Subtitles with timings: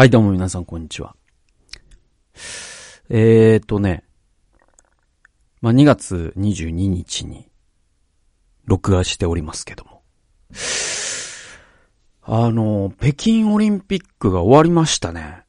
[0.00, 1.14] はい、どうも皆さん、こんにちは。
[3.10, 4.02] えーとね、
[5.60, 7.50] まあ、2月22日に、
[8.64, 10.00] 録画しておりますけども。
[12.22, 15.42] あの、北京オリンピックが終わりましたね。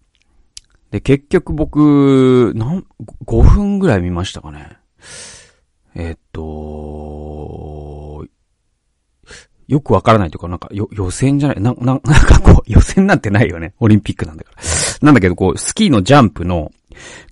[0.90, 2.86] で、結局僕、なん、
[3.26, 4.80] 5分ぐらい見ましたかね。
[5.96, 7.01] えーっと、
[9.72, 13.74] よくわからないというか、なんか、よ、予選じゃない、な、な、なんかこう、 予選なんてないよね。
[13.80, 14.62] オリンピックなんだから。
[15.02, 16.74] なんだけど、こう、スキーのジャンプの、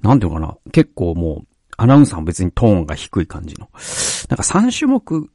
[0.01, 3.67] なんていうのかな、結構もう、アナウンサーも別にトーンが低い感じの。
[4.29, 5.29] なんか3種目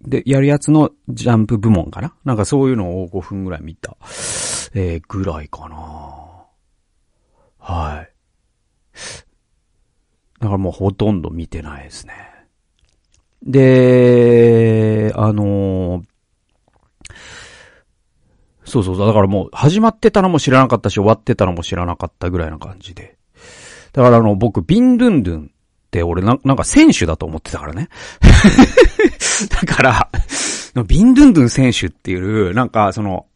[0.00, 3.94] でやるやつのジャンプ部門かななんかそういうのを5分ぐらい見た、
[4.72, 5.76] えー、ぐらいかな
[7.58, 8.12] はい。
[10.40, 12.14] だからもうほとんど見てないですね。
[13.42, 16.02] で、あのー
[18.66, 19.06] そうそうそう。
[19.06, 23.16] だからもう始まってたのも知らなかったし、終わってたのも知らなかったぐらいな感じで。
[23.92, 25.50] だからあの、僕、ビンドゥンドゥン
[25.86, 27.88] って俺な、なんか選手だと思ってたからね。
[29.48, 30.10] だから、
[30.86, 33.26] ビンドゥンドゥン選手っていう、なんかその、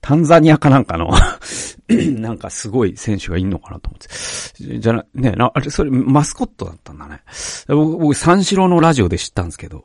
[0.00, 1.10] タンザニアかなんかの、
[1.88, 4.78] なんかすごい選手がいんのかなと思って。
[4.78, 7.22] じゃな、ね、な、あれ、それ、マスコットだったんだね。
[7.68, 9.84] 僕、僕三四郎のラジオで知ったんですけど、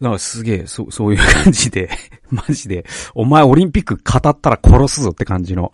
[0.00, 1.90] なんかすげえ、そ、そういう感じで、
[2.30, 2.84] マジで、
[3.14, 5.70] お前オリンピック語ったら殺すぞって感じの、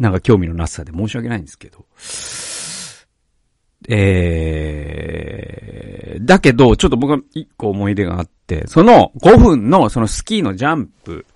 [0.00, 1.84] なんか興味のなさで申し訳ないんですけど。
[3.88, 11.26] えー、だけど、ちょっと僕は一個思い出があって、その5分のそのスキーのジャンプ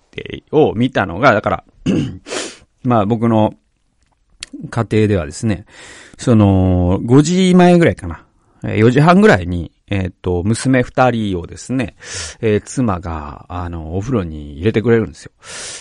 [0.52, 1.64] を見たのが、だから、
[2.82, 3.54] まあ僕の
[4.70, 5.66] 家庭ではですね、
[6.18, 8.24] その、5時前ぐらいかな。
[8.62, 11.96] 4時半ぐらいに、えっ、と、娘二人をですね、
[12.40, 15.32] えー妻が、あの、お風呂に入れてくれるんですよ。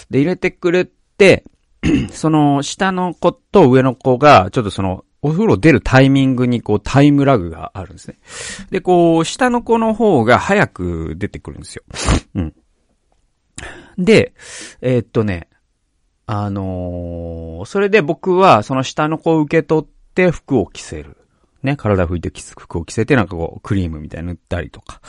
[0.10, 0.86] で、入れてくれ
[1.18, 1.46] て、
[2.12, 8.18] その、下の子と上の子が、ちょっとその、お風呂出るタイミングにこうタイムラグがあるんですね。
[8.70, 11.84] で、こう、下の子の方が早く出てくるんですよ。
[12.36, 12.54] うん。
[13.98, 14.34] で、
[14.82, 15.48] えーっとね、
[16.28, 21.18] あのーそれで僕はその下の子を受け取って服を着せる。
[21.64, 25.02] ね、体拭いて服を着せてなんかこうクリームみたいに塗ったりとか。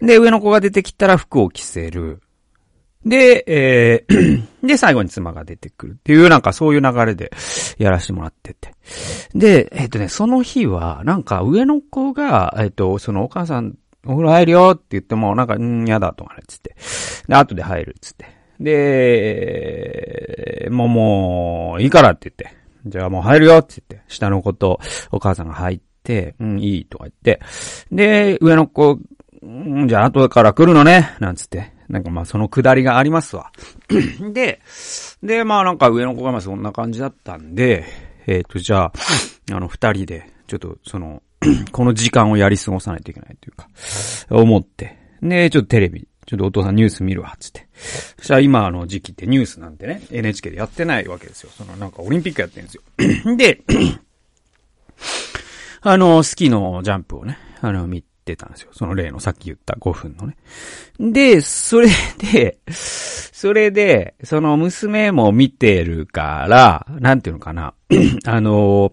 [0.00, 2.22] で、上の子が出てきたら服を着せる。
[3.04, 7.32] で、えー で、最後に妻が出てくるっていう、なんかそういう流れで
[7.78, 8.74] やらせてもらってて。
[9.34, 16.76] で、えっ、とね、その日は、なんか上の子が、えっ、と、そのお母さん、お風呂入るよって言っても、なんか、んー、やだとかね、つって。
[17.28, 18.26] で、後で入る、つって。
[18.60, 20.17] で、
[20.70, 22.58] もう、もう、いいからって言って。
[22.86, 27.40] じゃあもう入るよって言って、下の子とお母さんが入って、うん、いいとか言って。
[27.92, 28.98] で、上の子、
[29.42, 31.72] うんじゃあ後から来るのね、なんつって。
[31.88, 33.50] なんかまあそのくだりがありますわ。
[34.32, 34.60] で、
[35.22, 37.84] で、まあなんか上の子がまあそんな感じだったんで、
[38.26, 38.92] えっ、と、じゃあ、
[39.52, 41.22] あの二人で、ちょっとその、
[41.72, 43.68] この時間をやり過ごさないといけないというか、
[44.30, 44.98] 思って。
[45.22, 47.66] で、ちょっとテレビ、ちょっとお父さんニュース見るわ、つって。
[48.18, 51.50] そしたら今の時期ってニュースなんてね、NHK でやってないわけですよ。
[51.56, 52.82] そのなんかオリンピックやってるんですよ。
[53.38, 53.62] で、
[55.80, 58.68] あの、スキーのジャンプをね、あの、見てたんですよ。
[58.72, 60.36] その例のさっき言った5分のね。
[60.98, 61.88] で、それ
[62.18, 67.72] で、それで、その娘も見てるから、なんていうのかな。
[68.26, 68.92] あの、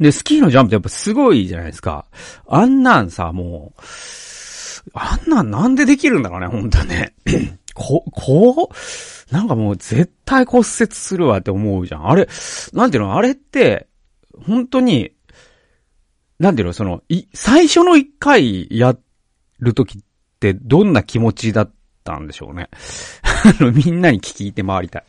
[0.00, 2.06] で、スキーのジャンプってやっぱすごいじゃないですか。
[2.48, 3.82] あんなんさ、もう、
[4.94, 7.14] あんなんなんでできるんだろうね、ほんとね。
[7.74, 12.08] こ、こう、なんかもう絶対骨折するわって思うじゃん。
[12.08, 12.28] あれ、
[12.72, 13.88] なんていうの、あれって、
[14.46, 15.12] 本当に、
[16.38, 18.96] なんていうの、その、い、最初の一回や
[19.60, 20.02] るときっ
[20.40, 22.68] てどんな気持ちだったんでしょうね。
[23.58, 25.04] あの、みんなに聞いて回りたい。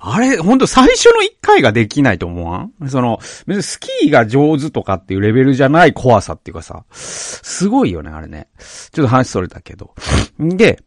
[0.00, 2.88] あれ、ほんと最初の一回ができないと思わん？
[2.88, 8.48] その、別にスキーが上手とかっていうレベルじゃない怖さっていうかさ、すごいよね、あれね。
[8.92, 9.94] ちょっと話それたけど。
[10.42, 10.82] んで、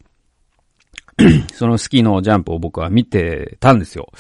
[1.54, 4.12] そのスキーのジャンプを僕は見てたんですよ。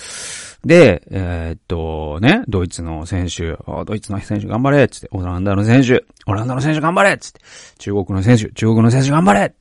[0.63, 7.42] で、えーっと、ね、ドイツの選手、ドイツの選手頑張れっつって、オランダの選手、オランダの選手頑張れっつって、
[7.77, 9.54] 中国の選手、中国の選手頑張れ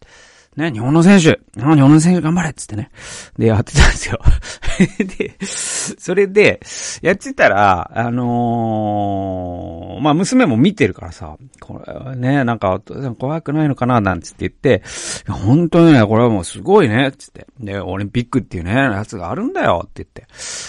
[0.57, 2.91] ね、日本の選手、日本の選手頑張れっつってね。
[3.39, 4.21] で、やってたんですよ。
[5.19, 6.61] で、それで、
[7.03, 14.83] やってたら、あのーまあ、娘も見てるからさ、これはね、なんか、お父さん怖くないのかななんつって言って、
[15.29, 17.47] 本当にね、これはもうすごいね、つって。
[17.59, 20.27] で、オリンピックっていうね、やつがあるんだよって言って。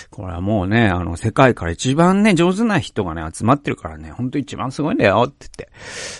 [0.09, 5.47] これはもうね、あの、世界から一番ね、上手な人がね、集まってるからね、本当一番すごいんだよって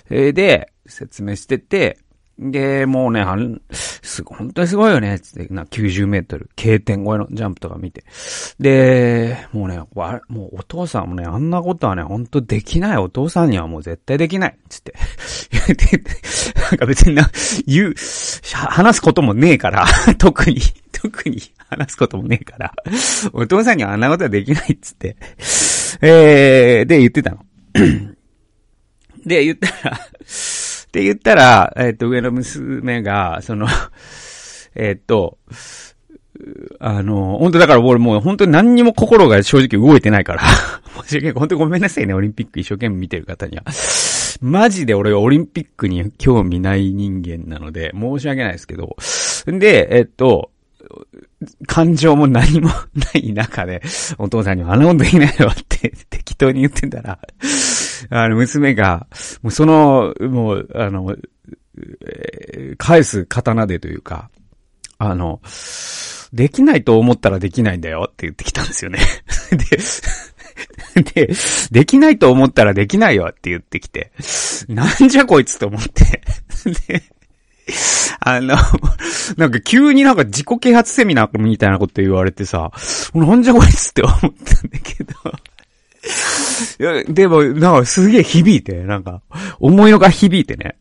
[0.09, 0.27] 言って。
[0.27, 1.97] えで、説明してて、
[2.38, 8.04] で、もうね、あん、すごい、本当にすごいよね、つって、な、90メートル、K 点超えのジャンプとか見て。
[8.60, 14.94] で、もうね、わもうお父さんもね、あんなことはね、本当できないお父さんにはもう絶対できない、つって。
[16.70, 17.30] なんか別にな、
[17.66, 17.96] 言う、
[18.52, 19.86] 話すこともねえから、
[20.20, 20.60] 特に、
[20.92, 22.74] 特に話すこともねえから、
[23.32, 25.16] お父さんにはあんなことはできないつって、
[26.02, 27.46] えー、で言ってたの。
[29.26, 30.00] で、言ったら、
[30.95, 33.68] って言ったら、えっ、ー、と、上の娘が、その
[34.75, 35.38] えっと、
[36.80, 40.44] あの、本当だから俺もう本当に何にも心が正直動いてないから
[41.03, 41.38] 申し訳。
[41.38, 43.63] 本当ごめんなさいね、オリンピック一生懸命見てる方には。
[44.39, 48.95] マジで俺はオリンピックに興味ない人間なので、申し訳ないですけど。
[49.51, 50.51] んで、えっと、
[51.68, 53.82] 感情も何も ない中で、
[54.18, 57.20] お父さんにはあんなことできないよって 適当に言ってたら、
[58.10, 59.08] あの、娘が、
[59.42, 61.16] もうその、もう、あの、
[62.78, 64.30] 返す刀でというか、
[64.98, 65.42] あの、
[66.34, 69.00] できないと思ったらできないんだよって言ってきたんですよね。
[69.52, 71.34] で、で、
[71.72, 74.12] できないと思ったらできないよって言ってきて、
[74.68, 76.22] なんじゃこいつと思って、
[76.88, 77.04] で、
[78.19, 78.56] あの、
[79.38, 82.71] なんか急になんか自己啓発セミナーみたいなこと言われてさ、
[83.13, 85.13] なんじゃこいつって思ったんだけど、
[86.79, 89.21] いや、でも、なんかすげえ響いて、なんか、
[89.59, 90.75] 思いのが響いてね。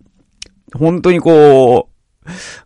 [0.74, 1.94] 本当にこう、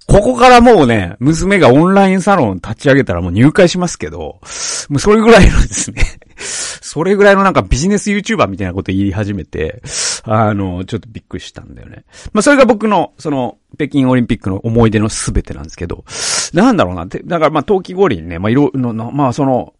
[0.06, 6.02] ここからもうね、娘がオンラインサロン立ち上げたらもう入会しますけど、もうそれぐらいのですね、
[6.38, 9.82] それぐらいのなんかビジネス YouTuber みたいなこと言い始めて、
[10.25, 12.05] あの、ちょっとびっくりしたんだよね。
[12.32, 16.05] まあそれが僕の、その、北京オリンピックの思い出のすべてなんですけど、
[16.52, 19.75] なんだろうな、てだからまあ冬季五輪ね、まあいろ、の、まあその、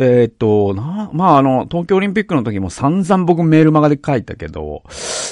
[0.00, 4.84] えー、と、な、まあ、あの、東京オリンピックの時も散々僕メールマガで書いたけど、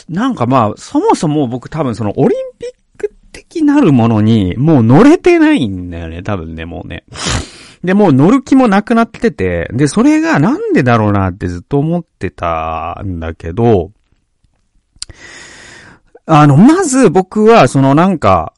[0.09, 7.05] なんかまあ、そもそも僕多分そのオリンピック的なるものにもう乗れてないんだよね、多分ね、もうね。
[7.85, 13.93] で、もう乗る気もなくなってて、で、それがなんでだろうなってずっと思ってたんだけど、
[16.27, 18.53] あの、まず僕は、そのなんか、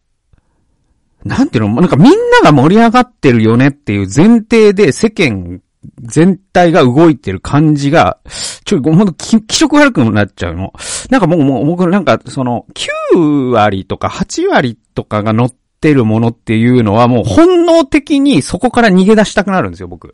[1.24, 5.60] なんていうのなんかみんなが盛り上がってるよねっていう前提で世間
[6.00, 8.18] 全体が動いてる感じが、
[8.64, 10.72] ちょ、ほんと気色悪くなっちゃうの。
[11.10, 12.66] なんかもう、もう、僕なんか、その、
[13.12, 20.12] 9割とか8割とかが乗っててるものっていうのはもう本能的にそこから逃げ出したくなるんですよ、僕。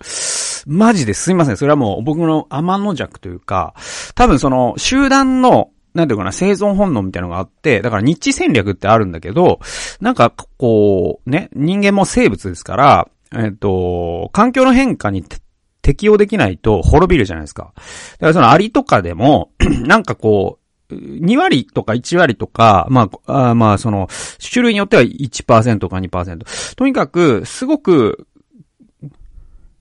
[0.67, 1.57] マジですいません。
[1.57, 3.75] それはもう僕の天の弱というか、
[4.15, 9.61] 多分その、集団の、なんていうかな、生存本能みたいなのがあって、だから日知戦略ってあるんだけど、
[10.01, 15.25] なんか、こう、ね、人間も生物ですから、えっ、と、環境の変化に
[15.83, 17.73] 適用できないと滅びるじゃないですか。
[17.75, 17.81] だ
[18.21, 19.53] からそのアリとかでも、
[19.87, 20.64] なんかこう、
[21.01, 24.09] 2割とか1割とか、まあ、あまあ、その、
[24.53, 26.75] 種類によっては1%か2%。
[26.77, 28.27] とにかく、すごく、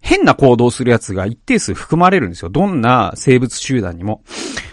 [0.04, 2.50] 変な行動するやつが一定数含まれるんですよ。
[2.50, 4.22] どんな生物集団にも。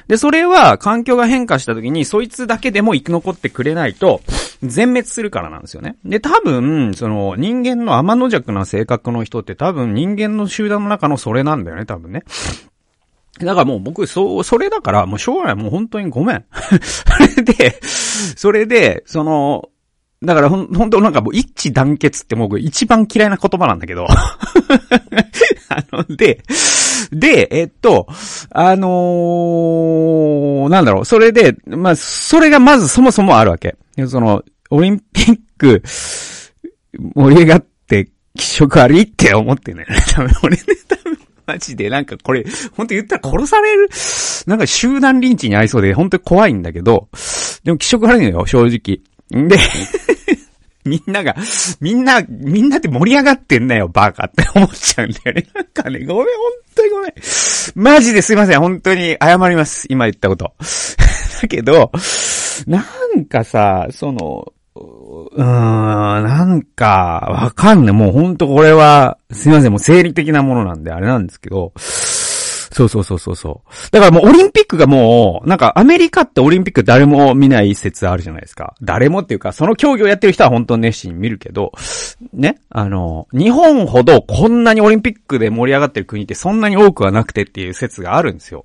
[0.08, 4.22] で、それは環境が変化した時に、そいつだけでも生き残ってくれないと、
[4.60, 5.96] 全滅するからなんですよね。
[6.04, 12.25] で、多分、その、人間の天の弱な性格の人って多分人間の集団の中のそれなんだよね、多分ね。
[13.46, 16.44] だからもう僕、そう、それだから、もう将来もう本当にごめん。
[16.82, 17.81] それで、
[18.37, 19.69] それで、その、
[20.22, 24.06] だからほん、本当なんかもう一致団結って僕一番嫌いな言葉なんだけど。
[25.70, 26.42] あの、で、
[27.11, 28.06] で、えっと、
[28.50, 33.76] あのー、なんだろう、それで、まあ、それがまずそもそもあるわけ。
[34.06, 35.82] その、オリンピック、
[37.14, 39.87] 盛り上がって、気色悪いって思ってね。
[40.12, 41.18] 多分俺ね、多分、
[41.50, 42.45] マジでなんかこれ、
[42.76, 43.88] 本当言ったら殺される、
[44.47, 47.09] なんか集団リンチに合いそうで、本当に怖いんだけど、
[47.64, 49.00] でも気色悪いのよ、正直。
[49.49, 49.59] で、
[50.85, 51.35] みんなが、
[51.80, 55.47] みんな、みんなって盛り上がってんなよ、バカって思っちゃうんだよね。
[55.54, 56.25] なんかね、ごめん、本
[56.76, 57.12] 当にごめん。
[57.75, 60.54] マジですいません、本当に謝ります、今言ったこと。
[61.42, 61.90] だけど、
[62.66, 62.85] な
[63.16, 64.52] んかさ、その、
[65.32, 67.94] うーん、なんか、わかんない。
[67.94, 71.72] もうほんとこれは、すいません、もう生理的なものなんであれなんですけど、
[72.72, 73.90] そうそうそうそうそう。
[73.90, 78.75] だからもうオリンピックがもう、なんかアメリカってオリンピック誰も見ない説あるじゃないですか。
[78.80, 81.72] 誰もっていうか、その競技をやってる人は本当に熱心に見るけど、
[82.32, 88.64] ね、あの、日本ほどこんなにオリンピックで盛り上がってる国ってそんなに多くはなくてっていう説があるんですよ。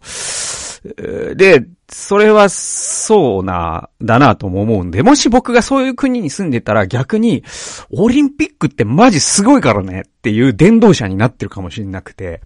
[1.36, 7.44] で、それはそうな、だなとも思うんで、もし僕がそういう国に住んでたら逆に、
[7.92, 12.42] オリンピックってマジすごいからねっていう伝道者になってるかもしれなくて。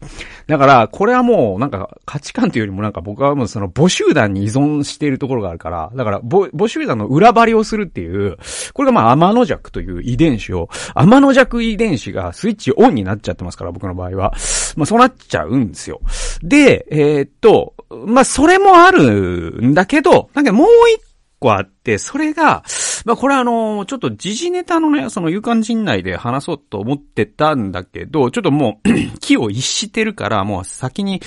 [0.47, 8.37] だから、これはもうなんか価値観というよりもなんか僕はもうその母集団に依存しているところがあるから、だから母集団の裏張りをするっていう、
[8.73, 14.33] これがまあ天の弱という遺伝子を、天の弱遺伝子がスイッチオンになっちゃってますから、僕の場合は。
[14.75, 16.01] まあそうなっちゃうんですよ。
[16.41, 21.01] で、えー、っと、まあそれもあるんだけど、なんかもう一
[21.39, 22.63] 個あって、それが、
[23.05, 31.21] まあこれあの、ちょっと時事ネタのね、その有感人内で話そうと思ってたんだけど、ちょっともう 気を逸してるから、もう先に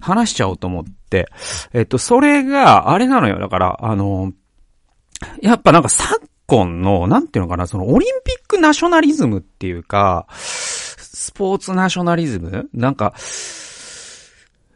[0.00, 1.28] 話しちゃおうと思って、
[1.72, 3.38] えっと、それが、あれなのよ。
[3.38, 4.32] だから、あの、
[5.42, 12.70] やっぱなんか昨今の、なんていうのかな、そのオリンピックナショナリズムっていうか、スポーツナショナリズム？
[12.72, 13.12] なんか、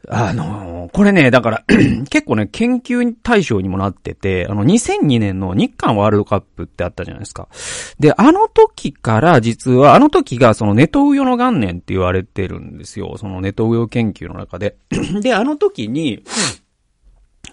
[0.08, 1.64] あのー、これね、だから
[2.10, 7.48] 結構ね、研究対象にもなってて、あの、2002年の日韓ワールドカップってあったじゃないですか。
[8.00, 13.16] で、あの時から実は、あの時がそのネトウヨの元年って言われてるんですよ。
[13.16, 14.76] そのネトウヨ研究の中で。
[15.22, 16.24] で、あの時に、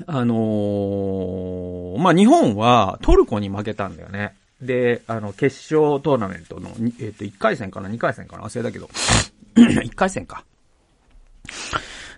[0.07, 4.33] あのー、まあ、日本はトルコに負けたんだよね。
[4.61, 8.43] で、あの、決勝トーナメントの、えっ、ー、と、1回戦かな ?2 回戦かな？
[8.43, 8.89] 忘れたけど。
[9.55, 10.43] 1回戦か。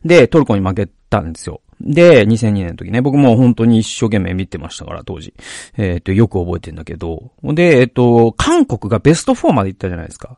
[0.06, 1.62] で、トルコに負けたんですよ。
[1.80, 5.34] で、2002年の時ね、僕も本当に一生懸命見てましたから、当時。
[5.78, 7.32] えっ、と、よく覚えてんだけど。
[7.44, 10.38] で、えっ、と、韓国がベスト4まで行ったじゃないですか。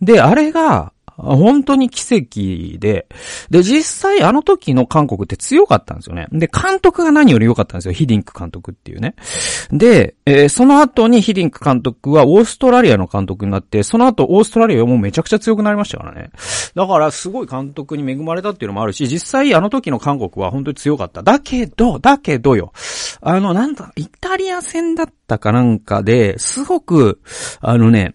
[0.00, 3.06] で、あれが、本当に奇跡で、
[3.50, 6.26] で、実際あの時の韓国って強かったんですよね。
[6.32, 7.92] で、監督が何より良かったんですよ。
[7.92, 9.14] ヒディンク監督っていうね。
[9.70, 16.30] で、えー、その後にヒディンク監督はオーストラリアの監督になって、その後オーストラリアはもうめちゃくちゃ強くなりましたからね。
[16.74, 21.22] だからすごい監督に恵まれたっていうのもあるし、実際あの時の韓国は本当に強かった。
[21.22, 22.72] だけど、だけどよ。
[23.20, 27.20] あの、なんだ、イタリア戦だったかなんかで、すごく、
[27.60, 28.14] あのね、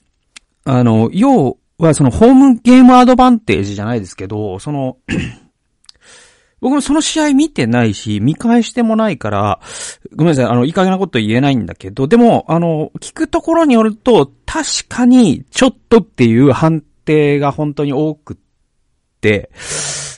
[0.65, 4.97] あの、要は、そのホームゲームアドバンテージじゃないですけど、その
[6.61, 9.59] 僕もその試合見てないし、見返してもないから、
[10.15, 18.37] ごめんなさい、あの、いい加減なこと言えないんだけど、でも、あの、聞くところによると、確かに、ちょっとっていう判定が本当に多くっ
[19.21, 19.49] て、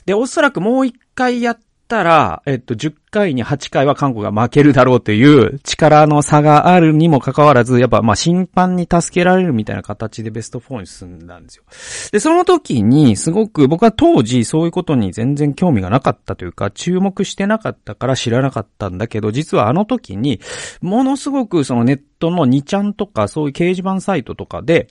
[0.04, 2.74] で、おそらくもう一回やったら、えっと、
[3.12, 11.64] 回に8回は韓国が負けるだろうという力の差があるにもかかわらず、やっぱまあ審判に助けられるみたいな形でベスト4に進んだんですよ。
[12.10, 20.40] で、その時にすごく僕は当時そういうことに全然興味がなかったというか、注目してなかったから知らなかったんだけど、実はあの時に、
[20.80, 24.88] ものすごくそのネットの2ちゃんとかそういう掲示板サイトとかで、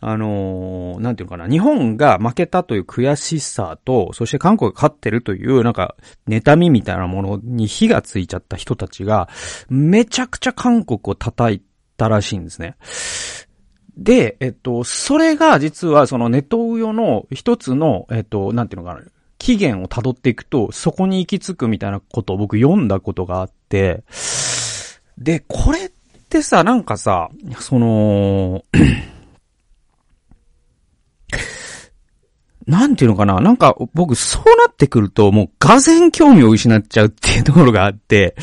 [0.00, 5.96] あのー、なんていうかな、日本が負けたという悔しさと、そして韓国が勝ってるという、なんか、
[6.28, 9.28] 妬みみたいなものにに火がついちゃった人たちが、
[9.68, 11.62] めちゃくちゃ韓国を叩い
[11.98, 12.76] たらしいんですね。
[13.98, 19.04] で、えっと、それが実はそのネトウヨの一つの、えっと、なんていうのかな、
[19.38, 24.04] 期限を辿っていくと、そこに行き着くみたいなことを僕読んだことがあって、
[25.18, 25.90] で、これっ
[26.28, 28.64] てさ、なんかさ、その
[32.68, 33.40] なんていうのかな？
[33.40, 38.36] なんか僕そうなってくるともうがぜ興味を失っちゃうっていうところがあって、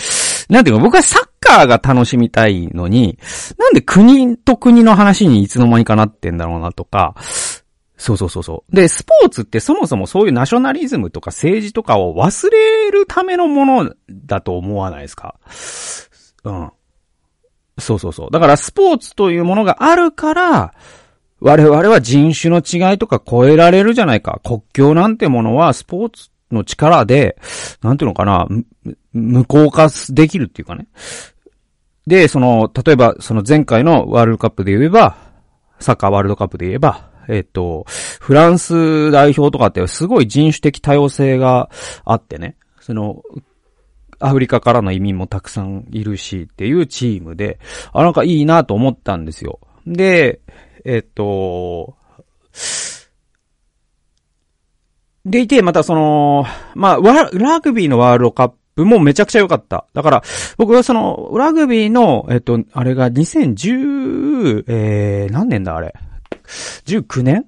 [0.50, 3.20] なんていうか僕はサッカーが楽しみたいのに、
[3.60, 7.16] なんで国と国の話にいつの間にかなってんだろうなとか、
[7.98, 8.76] そうそうそうそう。
[8.76, 15.36] で、スポーツってそもそもそういうナショナリズムとか政治とかを忘れるためのものだと思わないですか？
[16.44, 16.72] うん。
[17.78, 18.32] そうそうそう。
[18.32, 20.74] だからスポーツというものがあるから、
[21.46, 24.42] 我々は人種の違いとか超えられるじゃないか。
[24.44, 27.38] 国境なんてものはスポーツの力で、
[27.84, 28.48] なんていうのかな、
[29.14, 30.88] 無効化できるっていうかね。
[32.08, 35.18] で、その、例えば、その前回のワールドカップで言えば、
[35.80, 37.86] サッカーワールドカップで言えば、えっと、
[38.20, 41.70] フランス代表とかってすごい人種的多様性が
[42.06, 43.22] あってね、その、
[44.20, 47.60] アフリカからの移民もたくさんいるしっていうチームで、
[47.94, 49.60] あ、なんかいいなと思ったんですよ。
[49.86, 50.42] で、
[50.84, 51.96] えっと、
[55.26, 56.98] でいて、またその、まあ、
[57.34, 59.86] ラグビーのワールドカップもめちゃくちゃ良かった。
[59.94, 60.24] だから、
[60.58, 65.96] 僕はその、ラグビーの、えっと、あれが2010、えー、何年だあれ
[66.86, 67.46] ？19年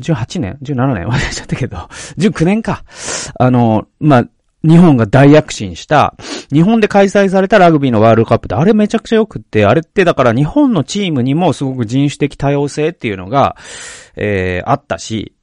[0.00, 1.06] ?18 年 ?17 年？
[1.06, 1.78] 忘れちゃったけど、
[2.18, 2.84] 19年か。
[3.38, 4.28] あの、まあ、
[4.64, 6.14] 日本が大躍進した、
[6.52, 13.56] 日本で開催されたラグビーのワールドカップで、あれめちゃくちゃ良くって、あれってだから日本のチームにもすごく人種的多様性っていうのが、
[14.16, 15.34] えー、あったし、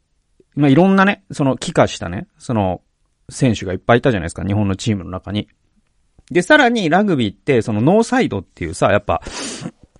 [0.56, 2.82] まあ、いろんなね、その、帰化したね、その、
[3.30, 5.48] 選手がいっぱいいたじゃないですか、日本のチームの中に。
[6.32, 9.22] で、さらにラグビーって、そのノーサイドっていうさ、やっぱ、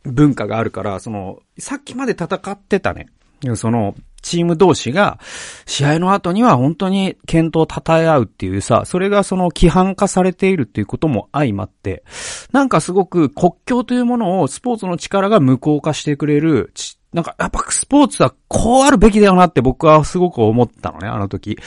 [0.04, 3.08] 文化があるから、その、さっきまで戦ってたね。
[3.56, 5.20] その、チーム同士が、
[5.66, 12.04] 試合の後には本当に検討を称え合うっていうさ、それがその規範化されているっていうことも相まって、
[12.52, 16.74] なんかすごく国境というものをスポーツの力が無効化してくれる、
[17.14, 21.58] なんかやっぱスポーツはこうあるべきだよなって僕はすごく思ったのね、あの時。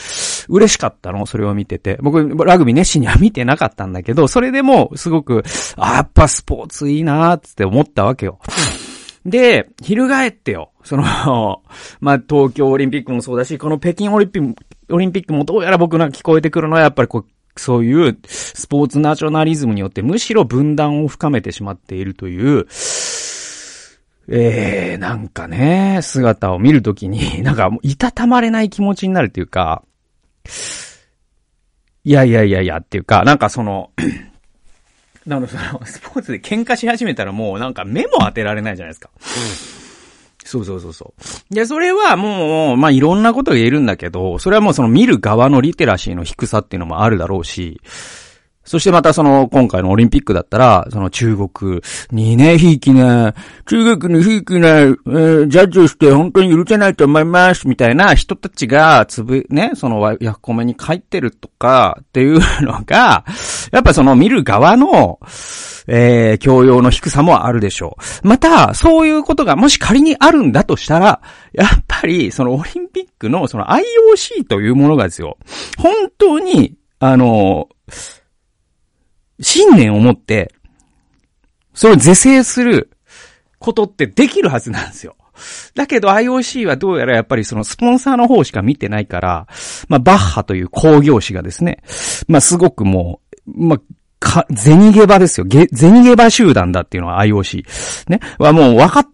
[0.49, 1.99] 嬉しかったの、それを見てて。
[2.01, 5.45] 僕、ラグビー熱心には見てなかったんだけど、それでもすごく、
[5.77, 8.39] あ、やっぱスポーツいいなーって思ったわけよ。
[9.27, 10.71] で、翻ってよ。
[10.85, 11.03] その
[12.01, 22.67] まあ、東京オリンピックもそうだし、この北京オリンピック、オリンピックもどうやら僕が聞こえてくるのはやっぱりこう、そういうスポーツナショナリズムによってむしろ分断を深めてしまっているという、
[24.29, 29.83] えー、なんかね、姿を見るときに、 なんかもういたたまれない気持ちになるっていうか、
[32.05, 33.91] いやいやいやいやっていうか、なんかその
[35.27, 39.11] なので、その、スポーツで喧嘩し始めたらもうなんか目も当てられないじゃないですか。
[39.15, 39.87] うん。
[40.47, 41.15] そうそうそうそ
[41.51, 41.55] う。
[41.55, 47.81] で、それはもう、まあ、いろんなことが言えるんだけど、それはもうその見る側のリテラシーの低さっていうのもあるだろうし、
[48.67, 51.81] そしてまたその、今回のオリンピックだったら、その中国
[52.11, 53.33] にね、ひいきな、
[53.65, 63.25] 中国にひいきな、えー、ジャッジをして本当に許せないと思います、みたいな人たちが、つぶ、ね、その、ヤフコメに書いてるとか、っていうのが、
[63.71, 65.21] やっぱその見る側の、
[65.87, 68.29] えー、教養の低さもあるでしょう。
[68.29, 71.21] また、そういうことがもし仮にあるんだとしたら、
[71.53, 75.39] やっぱり、そのオリンピックのその IOC というものがですよ、
[75.79, 77.69] 本当に、あの、
[79.41, 80.55] 信念を持って、
[81.75, 82.91] それを是正する
[83.59, 85.17] ことってできるはずなんですよ。
[85.75, 89.47] だけど IOC はどうやらやっぱりそのスポンサーの方しか見てないから、
[89.89, 91.83] まあバッハという工業士がですね、
[92.29, 93.81] まあすごくもう、まあ、
[94.19, 95.47] か、ゼニゲバですよ。
[95.47, 97.65] ゲ、ゼニゲバ集団だっていうのは IOC。
[98.09, 98.21] ね。
[98.39, 99.07] はもう分かっ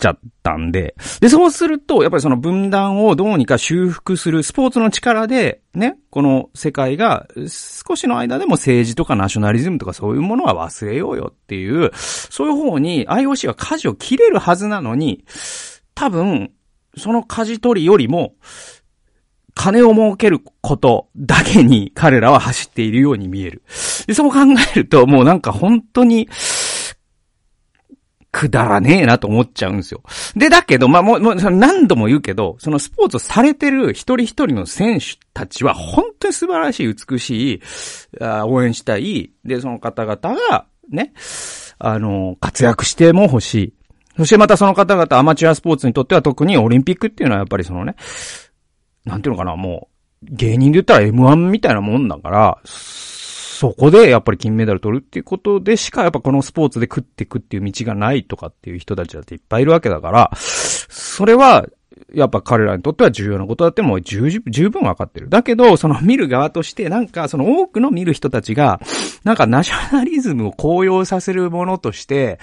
[0.00, 15.24] ちゃったんで、で、そうすると、やっぱりその分断をどうにか修復するスポーツの力で、ね、この世界が少しの間でも政治とかナショナリズムとかそういうものは忘れようよっていう、そういう方に IOC は舵を切れるはずなのに、
[15.94, 16.50] 多分、
[16.96, 18.34] その舵取りよりも、
[19.54, 23.62] 金を儲けることだけに彼らは走っているように見える。
[24.06, 24.38] でそう考
[24.74, 26.28] えると、もうなんか本当に、
[28.32, 30.02] くだらねえなと思っちゃうんですよ。
[30.36, 37.60] で、だけど、まあ、もう、もう、何度も言うけど、そのスポーツをされてる一人一人の選手たちは、本当に素晴らしい、美しい、
[38.20, 39.32] あ応援したい。
[39.44, 40.16] で、その方々
[40.50, 41.12] が、ね、
[41.78, 43.74] あの、活躍しても欲しい。
[44.16, 47.96] そしてまたその方々、アマチュアスポーツにとっては特にオリンピックっていうのはやっぱりそのね、
[49.04, 49.88] なんていうのかな、も
[50.22, 52.58] う、芸人で言ったら M1 みたいなもんだから、
[53.60, 61.66] そこでやっぱり金メダル取るっていうことでしかやっぱこのスポーツで食っていくっていう道がないとかっていう人たちだっていっぱいいるわけだから、それは
[62.14, 65.28] やっぱ彼らにとっては重要なことだってもう十十分わかってる。
[65.28, 68.80] だけど、その見る側として、なんかその多くの見る人たちが、
[69.24, 72.38] なんかナショナリズムを高揚させるものとして、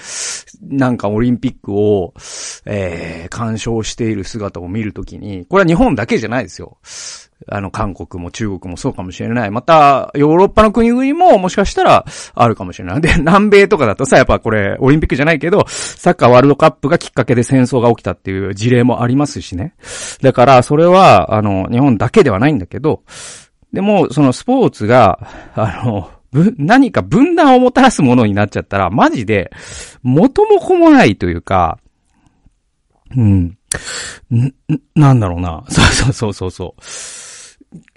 [0.61, 2.13] なんかオリンピックを、
[2.65, 6.77] えー、干渉している姿を見るときに、これは日本だけじゃないですよ。
[7.49, 9.51] あの、韓国も中国もそうかもしれない。
[9.51, 12.05] また、ヨーロッパの国々ももしかしたら
[12.35, 13.01] あるかもしれない。
[13.01, 19.73] で、南米とかだとさ、やっぱこれ、オリンピックじゃないけど、サッカーワールドカップがきっかけで戦争が起きたっていう事例もありますしね。
[20.21, 23.03] だから、それは、あの、日本だけではないんだけど、
[23.73, 25.19] でも、そのスポーツが、
[25.55, 26.09] あの、
[26.57, 29.51] 何か分断をもたらすものになっちゃったら、マジで、
[30.03, 31.79] 元も子もないというか、
[33.15, 33.57] うん。
[34.33, 34.53] ん、
[34.95, 35.63] なんだろうな。
[35.69, 36.81] そうそうそうそうそう。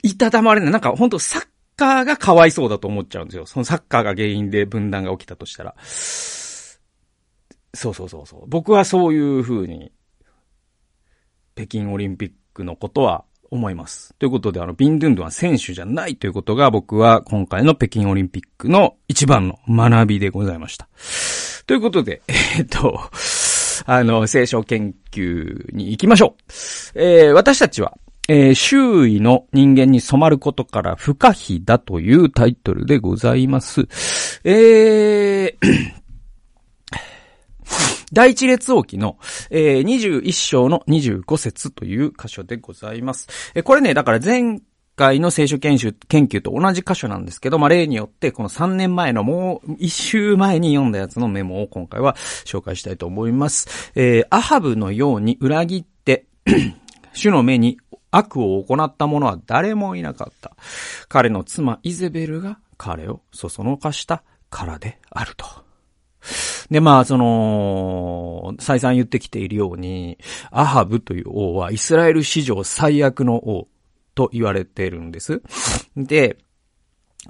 [0.03, 0.71] いたたまれない。
[0.71, 3.47] なんか本当サッカーがかわいそうだと思っちゃうんですよ。
[3.47, 5.75] そのサッカーが原因で分断が起きたとしたら。
[7.73, 8.45] そうそうそうそう。
[8.49, 9.93] 僕はそういう風に、
[11.55, 14.15] 北京オリンピックのことは思います。
[14.19, 20.89] ということで、あの、ビンドゥンドゥンは選手じゃないということが僕は今回の北京オリンピックの一番の学びでございました。
[21.67, 22.23] ということで、
[22.59, 23.01] えっと、
[23.87, 26.43] あの、聖書研究に行きましょう。
[26.95, 27.97] えー、私たちは、
[28.29, 33.89] えー、周囲の人間に染まることから不可避だというタイトルでございます。
[34.45, 36.01] えー
[38.13, 39.19] 第一列王記の、
[39.51, 43.29] えー、21章の25節という箇所でございます。
[43.55, 44.61] えー、これね、だから前
[44.97, 53.93] 回の聖書研修、研究と同じ箇所なんですけど、まあ、例によってこの3年前のもう一週前に読んだやつのメモを今回は紹介したいと思います。
[53.95, 56.27] えー、アハブのように裏切って
[57.15, 57.79] 主の目に
[58.11, 60.57] 悪を行った者は誰もいなかった。
[61.09, 65.47] 彼の妻イゼベルが彼をそそのかしたからであると。
[66.71, 70.19] で、まあ、その、再三言ってきているように、
[70.51, 73.69] アハブという王はイスラエル史上最悪の王
[74.15, 75.43] と言われているんです。
[75.97, 76.39] で、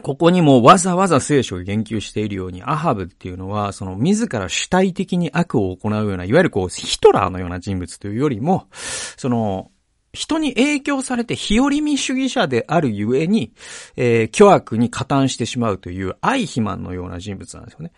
[0.02, 9.70] ここにもわざわざ聖書を言及しているように、アハブっていうのは、その自ら主体的に悪を行うような、いわゆるこう、ヒトラーのような人物というよりも、その、
[10.12, 13.52] 人に影響されて日和見主義者であるゆえに、
[13.96, 17.92] えー、巨悪に加担してしまうというアイヒマンのような人物なんですよね。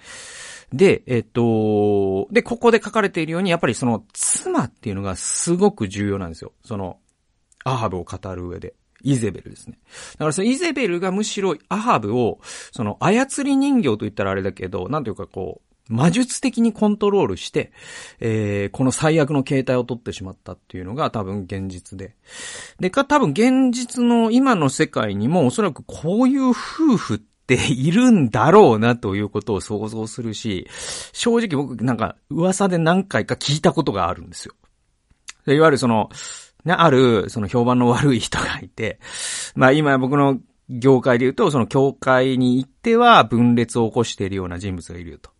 [0.73, 6.53] で、えっと、で、ここで書かれているように、やっぱりその妻っていうのがすごく重要なんですよ。
[6.65, 6.99] その、
[7.65, 8.75] アハブを語る上で。
[9.05, 9.79] イゼベルですね。
[10.13, 12.39] だからそのイゼベルがむしろアハブを、
[12.71, 17.73] その操り人形と言ったらあれだけど、なんていうかこう、魔術的にコントロールして、
[18.21, 22.17] えー、この最悪の形態を取ってしまったっていうのが多分現実で。
[22.81, 26.55] で、か、多分現実の今の世界にもおそらくこういう夫
[26.97, 30.69] 婦っているんだろうなということを想像するし、
[31.13, 34.55] 正直僕なんか噂で何回か聞いたことがあるんですよ。
[35.47, 36.11] いわゆるその、
[36.65, 39.01] ね、ある、その評判の悪い人がいて、
[39.57, 45.31] まあ今僕の業界で言うと、その教会に行っては分裂を起こしているような人物がいると。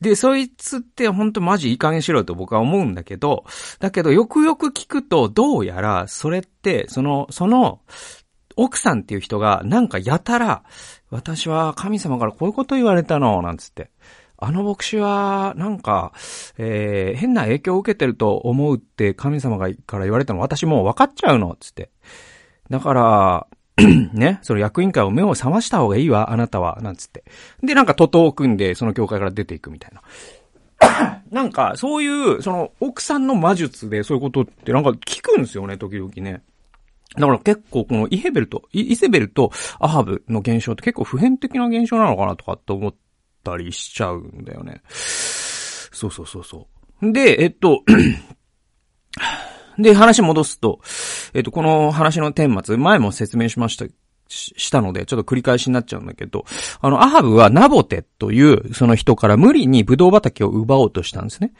[0.00, 3.44] で、そいつって本当マジいい加減しろと僕は思うんだけど、
[3.78, 7.80] だけどよくよく聞くと、どうやら、それって、その、その、
[8.56, 10.62] 奥さんっていう人が、なんかやたら、
[11.10, 13.90] 私は神様からこういうこと言われたの、なんつって。
[14.44, 16.12] あの牧師は、なんか、
[16.58, 21.90] えー、変な影響を受けてると思うって神様がから言われたの私もう分かっちゃうの、つって。
[22.68, 23.46] だから、
[24.12, 27.24] ね、その役員会を目を覚ました方がいいわ、あなたは、なんつって。
[27.62, 31.22] で、なんか徒党を組んで、その教会から出ていくみたいな。
[31.30, 36.42] なんか、そういう、その、奥さんの魔術でそういうことってなんか聞くんですよね、時々ね。
[37.14, 42.94] だから結構このイヘベルと、イセベルとアハブの現象って結構普遍的な現象なのかなとかって思っ
[43.44, 44.80] たりしちゃうんだよね。
[44.88, 46.68] そうそうそうそ
[47.02, 47.12] う。
[47.12, 47.82] で、えっと、
[49.78, 50.80] で、話戻すと、
[51.34, 53.86] えっと、この話の顛末、前も説明しました
[54.32, 56.44] したので、ちょっと繰り返しになっちゃうんだけど、
[56.80, 61.52] あの、アハブはナボテという、その人から無理にブドウ畑を奪おうとしたんですね。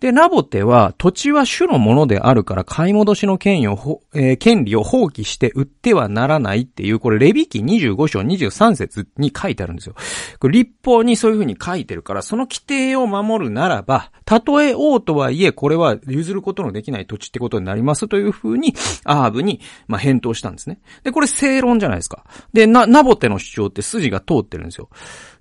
[0.00, 9.94] で、ナボテは、土地は主のものであるから買い戻しの権利を、えー、権利を放棄して売ってはならないっていう、これ、レビ記25章23節に書いてあるんですよ。
[10.38, 20.80] これ、立法にそういうふうに書いてるから、その規定を守るならば、たとえ王とはいえ、これは譲ることのできない土地ってことになりますというふうに、アハブに、まあ、返答したんですね。
[21.04, 22.15] で、これ正論じゃないですか。
[22.16, 22.24] か。
[22.52, 24.88] で、な、ナボテの主張って筋が通ってるんですよ。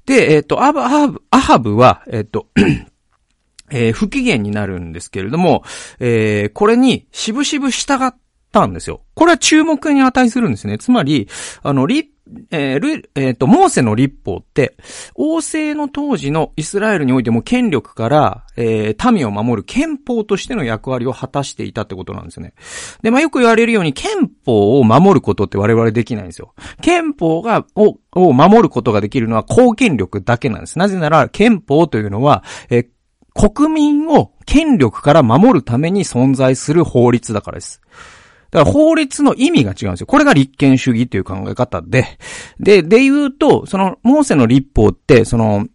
[0.06, 2.48] で、えっ、ー、と、アハブ、アハブは、えっ、ー、と、
[3.72, 5.64] えー、不機嫌になるんですけれども、
[6.00, 8.14] えー、これに、しぶしぶ従っ
[8.52, 9.02] たんですよ。
[9.16, 10.78] これは注目に値するんですね。
[10.78, 11.28] つまり、
[11.64, 12.15] あの、立
[12.50, 14.76] えー、えっ、ー、と、モーセの立法って、
[15.14, 22.54] 王政の当時のイスラエルにおいても権力から、えー、民を守る憲法としての役割を果たしていたってことなんですよね。
[23.04, 26.54] で、まあ、よく言われるように憲法を守ることって我々できないんですよ。
[26.82, 30.80] 憲法が、を、を守ることができるのは公権力だけなんです。
[30.80, 32.88] なぜなら、憲法というのは、えー、
[33.36, 37.82] 国民を権力から守るために存在する法律だからです。
[38.56, 40.08] だから法律の意味が違うんですよ。
[40.08, 42.18] これが立憲主義っていう考え方で。
[42.58, 45.68] で、で言うと、その、モーセの立法って、その、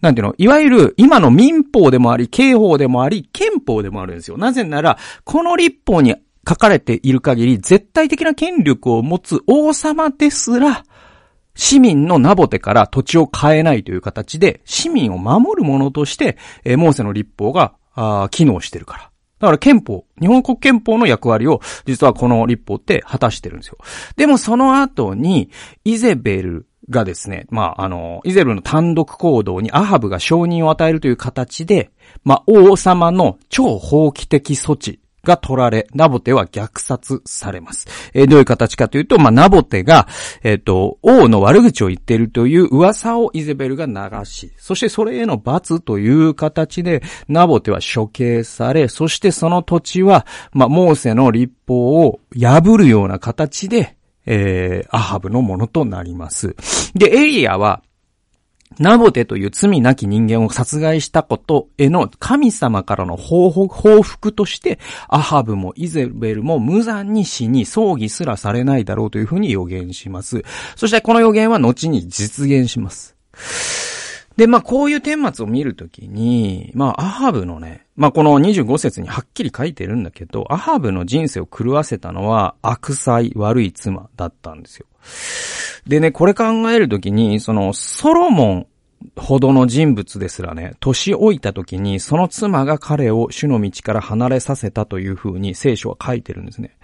[0.00, 0.34] なんていうの？
[0.38, 4.38] いわゆる今の民法でもあり、刑法でもあり、憲法でもあるんですよ。
[4.38, 6.16] なぜなら、この立法に
[6.48, 10.84] 書かれている限り、絶対的な権力を持つ王様ですら、
[11.54, 19.10] 市民のナボテから土地を変えないという形で、市民を守るものとして、えー、モーセの立法が、あ機能してるから。
[19.38, 23.78] だから憲法、日本国憲法の役割を、実はこの立法って果たしてるんですよ。
[24.16, 25.50] でもその後に、
[25.84, 31.90] イゼベルがですね、まあ、あの、イゼベルの単独行動にアハブが承認を与えるという形で、
[32.24, 37.86] まあ、王様の超法規的措置が取られ、ナボテは虐殺されます。
[38.14, 40.08] えー、どういう形かというと、まあ、ナボテが、
[40.42, 56.54] えっ、ー、と、王の悪口を言っているという噂をイゼベルが流し、そしてそれへの罰という形で、ナボテは処刑され、そしてその土地は、まあ、モーセの立法を破るような形で、えー、アハブのものとなります。
[56.94, 57.82] で、エリアは、
[58.78, 64.78] ナボテという罪なき人間を殺害したことへの神様からの報復として、
[65.08, 70.44] アハブもイゼベルも無残に死に葬儀すらされないだろうというふうに予言します。
[70.76, 73.16] そしてこの予言は後に実現します。
[74.36, 84.86] で、まあ、こういう顛末を見るときに、まあ、アハブのね、まあ、この25節にはっきり書いてるんだけど、アハブの人生を狂わせたのは悪妻、悪い妻だったんですよ。
[85.86, 88.66] でね、これ考えるときに、その、ソロモン
[89.16, 96.76] ほどの人物ですらね、年老いた時にその妻が彼を主の道から離れさせたという風に聖書は書いてるんですね。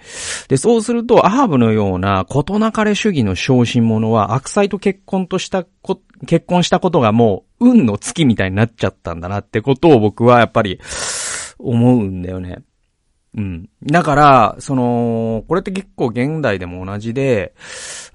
[0.48, 10.80] で、そうすると、アハブのような事なかれ主義の昇進者は悪妻と結婚としたこ、結婚したことがもう運の月みたいになっちゃったんだなってことを僕はやっぱり
[11.59, 12.59] 思うんだよね。
[13.36, 13.68] うん。
[13.82, 17.54] だから、その、これって結構現代でも同じで、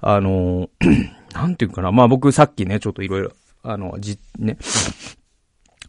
[0.00, 0.68] あの、
[1.34, 1.92] なんていうかな。
[1.92, 4.56] まあ僕さっきね、ちょっといろいろあの、じ、ね、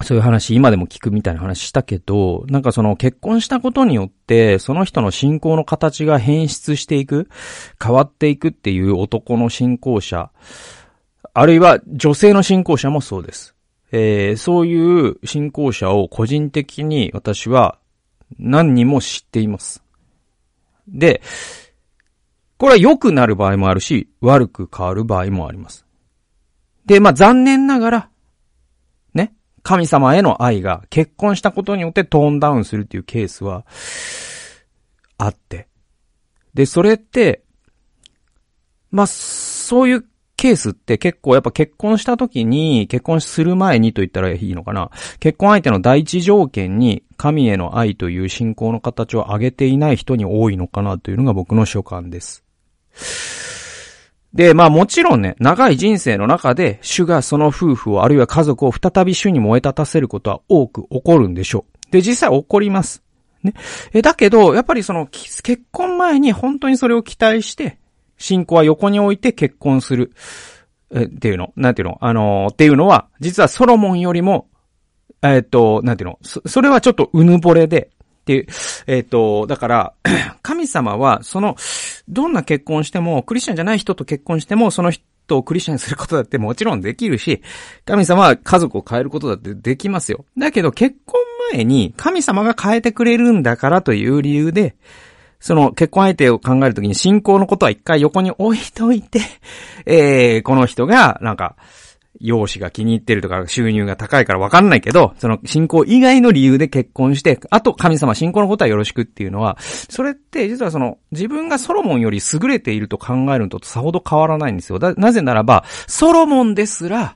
[0.03, 7.29] そういう話、今でも聞くみたいな話したけど、なんかその結婚したことによって、その人の信仰の形が変質していく、
[7.81, 10.31] 変わっていくっていう男の信仰者、
[11.33, 13.55] あるいは女性の信仰者もそうです。
[13.93, 17.77] えー、そういう信仰者を個人的に私は
[18.37, 19.83] 何人も知っています。
[20.87, 21.21] で、
[22.57, 25.85] これは良くなる場合もあるし、悪く変わる場合もあります。
[26.85, 28.09] で、まあ残念ながら、
[29.13, 33.65] ね、神様への愛が結婚したことによってトーンダウンするっていうケースは、
[35.17, 35.67] あって。
[36.53, 37.43] で、それって、
[38.91, 40.05] まあ、そういう
[40.41, 44.89] ケースって結構やっぱ結婚した時に、結婚する前にと言ったらいいのかな。
[45.19, 52.43] 結婚相手の第一条件に神への愛という信仰の形を上げていない人に多いのかなというのが僕の所感です。
[54.33, 61.91] で、まあもちろんね、長い人生の中で、主がその夫婦をあるいは家族を再び主に燃え立たせることは多く起こるんでしょう。
[61.91, 63.03] で、実際起こります。
[63.43, 63.53] ね。
[63.93, 67.77] え、だけど、やっぱりその、結婚前に本当にそれを期待して、
[68.21, 70.13] 信仰は横に置いて結婚する。
[70.93, 71.53] え、っていうの？
[71.55, 71.97] なんていうの？
[72.01, 74.49] あのー、っていうのは、実はソロモンよりも、
[75.21, 76.19] えっ、と、なんていうの？
[76.21, 77.89] そ、それはちょっとうぬぼれで、
[78.21, 78.45] っていう、
[78.87, 79.93] えっ、ー、と、だから、
[80.43, 81.55] 神様は、その、
[82.07, 87.41] どんな結婚しても、クリスチャンじゃない人と結婚しても、その人をクリスチャンにすることだってもちろんできるし、
[87.85, 90.25] 神様は家族を変えることだってできますよ。
[90.37, 91.19] だけど、結婚
[91.53, 94.75] 前に神様が変えてくれるんだからという理由で、
[95.41, 99.19] その結婚相手を考えるときに信仰のことは一回横に置いといて、
[99.85, 101.57] えー、この人が、なんか、
[102.19, 114.77] 容姿が気に入ってるとか収入が高いからわかんないけど、その信仰以外の理由で結婚して、あと神様信仰のことはよろしくっていうのは、それって実はその自分がソロモンより優れていると考えるのとさほど変わらないんですよ。
[114.79, 117.15] なぜならば、ソロモンですら、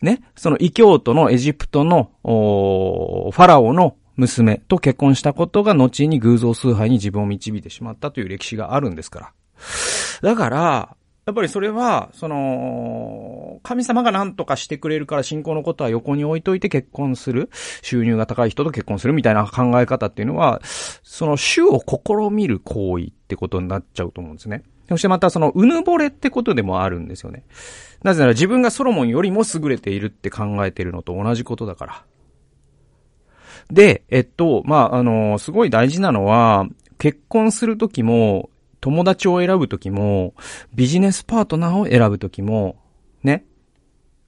[0.00, 9.32] ね、その異教徒のエジプトの、ファラオの娘と結婚したことが後に偶像崇拝に自分を導いてしまったという歴史があるんですから。
[10.22, 17.50] だから、やっぱりそれは、その、神様が何とかしてくれるから信仰のことは横に置いといて結婚する。
[17.82, 24.62] 収入が高い人と結婚するみたいな考え方っていうのは、その主を試みる行為ってことになっちゃうと思うんですね。
[24.88, 27.44] そしてまたその、うぬぼれってことでもあるんですよね。
[28.04, 32.04] なぜなら自分がソロモンよりも優れているって考えているのと同じことだから。
[33.70, 36.66] で、えっと、まあ、あの、すごい大事なのは、
[36.98, 38.50] 結婚するときも、
[38.80, 40.34] 友達を選ぶときも、
[40.74, 42.76] ビジネスパートナーを選ぶときも、
[43.22, 43.44] ね。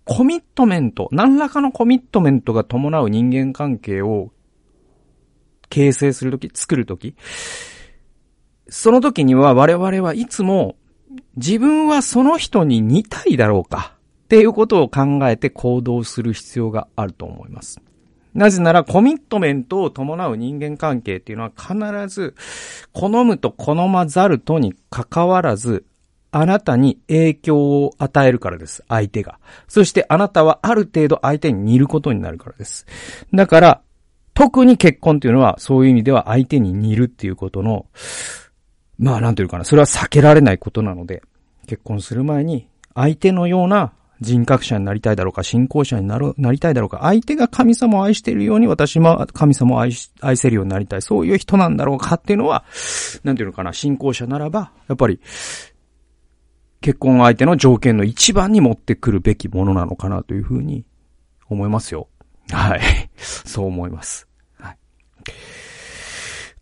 [0.04, 4.30] コミットメント、何らかのコミットメントが伴う人間関係を
[5.68, 7.14] 形成するとき、作るとき、
[8.68, 10.76] その時には我々はいつも
[11.36, 17.80] 自分はその人に似たいだろうかっていうことを考えて行動する必要があると思います。
[18.34, 22.34] なぜならコミットメントを伴う人間関係っていうのは必ず
[22.92, 25.84] 好むと好まざるとに関わらず
[26.30, 28.84] あなたに影響を与えるからです。
[28.88, 29.38] 相手が。
[29.66, 32.86] そしてあなたはある程度相手に似ることになるからです。
[33.32, 33.80] だから、
[34.34, 37.86] 特に結婚っていうのはそういう意味では相手に似るっていうことの、
[38.98, 41.22] まあなんていうかな、それは避けられないことなので、
[41.66, 51.02] 結婚する前に相手のような人格者になりたいだろうか、信仰者になる、なりたいだろうか、相手が神様を愛しているように私も神様を愛し、愛せるようになりたい。
[51.02, 52.64] そういう人なんだろうかっていうのは、
[53.22, 55.20] なんていうのかな、信仰者ならば、やっぱり、
[56.80, 60.84] 結婚相手の条件の一番に持ってくるべきものなのかなというふうに
[61.48, 62.08] 思いますよ。
[62.50, 62.80] はい。
[63.16, 64.26] そう思います。
[64.58, 64.76] はい。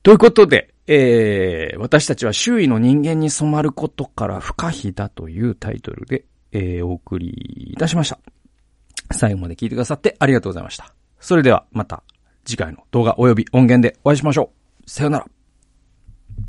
[0.03, 6.25] ということで、えー、私たちは周囲の人間に染まることから不可避だというタイトルで
[6.57, 8.19] えー、お送りいたしました。
[9.13, 10.95] 最後まで聞いてくださってありがとうございました。
[11.21, 12.03] それではまた
[12.47, 14.51] 次回の動画及び音源でお会いしましょ
[14.87, 14.91] う。
[14.91, 15.36] さよなら。